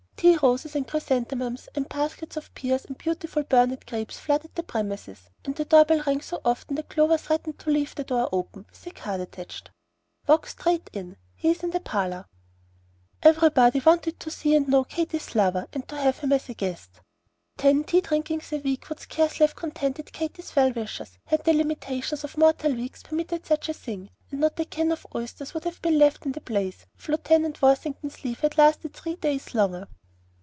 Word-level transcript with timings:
Tea 0.21 0.37
roses 0.37 0.75
and 0.75 0.87
chrysanthemums, 0.87 1.67
and 1.73 1.89
baskets 1.89 2.37
of 2.37 2.53
pears 2.53 2.85
and 2.85 2.93
the 2.95 2.99
beautiful 2.99 3.41
Burnet 3.41 3.87
grapes 3.87 4.19
flooded 4.19 4.53
the 4.53 4.61
premises, 4.61 5.31
and 5.45 5.55
the 5.55 5.65
door 5.65 5.83
bell 5.83 6.03
rang 6.05 6.21
so 6.21 6.39
often 6.45 6.75
that 6.75 6.89
Clover 6.89 7.17
threatened 7.17 7.57
to 7.57 7.71
leave 7.71 7.95
the 7.95 8.03
door 8.03 8.29
open, 8.31 8.67
with 8.69 8.85
a 8.85 8.91
card 8.91 9.19
attached, 9.21 9.71
"Walk 10.27 10.45
straight 10.45 10.91
in. 10.93 11.17
He 11.35 11.49
is 11.49 11.63
in 11.63 11.71
the 11.71 11.79
parlor!" 11.79 12.27
Everybody 13.23 13.79
wanted 13.79 14.19
to 14.19 14.29
see 14.29 14.53
and 14.53 14.67
know 14.67 14.83
Katy's 14.83 15.33
lover, 15.33 15.65
and 15.73 15.87
to 15.87 15.97
have 15.97 16.19
him 16.19 16.33
as 16.33 16.47
a 16.49 16.53
guest. 16.53 17.01
Ten 17.57 17.83
tea 17.83 18.01
drinkings 18.01 18.53
a 18.53 18.59
week 18.59 18.89
would 18.89 18.99
scarcely 18.99 19.43
have 19.47 19.55
contented 19.55 20.13
Katy's 20.13 20.55
well 20.55 20.71
wishers, 20.71 21.17
had 21.25 21.43
the 21.45 21.53
limitations 21.53 22.23
of 22.23 22.37
mortal 22.37 22.73
weeks 22.75 23.01
permitted 23.01 23.47
such 23.47 23.69
a 23.69 23.73
thing; 23.73 24.11
and 24.29 24.41
not 24.41 24.59
a 24.59 24.65
can 24.65 24.91
of 24.91 25.07
oysters 25.15 25.55
would 25.55 25.63
have 25.63 25.81
been 25.81 25.97
left 25.97 26.27
in 26.27 26.33
the 26.33 26.41
place 26.41 26.85
if 26.95 27.09
Lieutenant 27.09 27.59
Worthington's 27.63 28.23
leave 28.23 28.41
had 28.41 28.59
lasted 28.59 28.93
three 28.93 29.15
days 29.15 29.55
longer. 29.55 29.87